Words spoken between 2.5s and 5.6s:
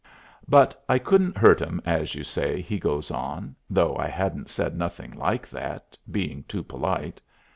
he goes on, though I hadn't said nothing like